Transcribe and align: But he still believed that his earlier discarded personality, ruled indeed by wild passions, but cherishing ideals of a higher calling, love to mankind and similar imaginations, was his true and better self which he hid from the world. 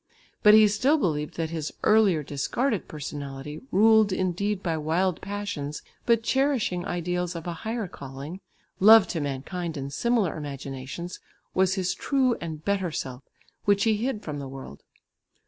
But 0.41 0.55
he 0.55 0.67
still 0.67 0.97
believed 0.97 1.35
that 1.37 1.51
his 1.51 1.71
earlier 1.83 2.23
discarded 2.23 2.87
personality, 2.87 3.61
ruled 3.71 4.11
indeed 4.11 4.63
by 4.63 4.75
wild 4.75 5.21
passions, 5.21 5.83
but 6.07 6.23
cherishing 6.23 6.83
ideals 6.87 7.35
of 7.35 7.45
a 7.45 7.53
higher 7.61 7.87
calling, 7.87 8.39
love 8.79 9.07
to 9.09 9.21
mankind 9.21 9.77
and 9.77 9.93
similar 9.93 10.35
imaginations, 10.35 11.19
was 11.53 11.75
his 11.75 11.93
true 11.93 12.35
and 12.41 12.65
better 12.65 12.89
self 12.91 13.21
which 13.65 13.83
he 13.83 13.95
hid 13.97 14.23
from 14.23 14.39
the 14.39 14.47
world. 14.49 14.81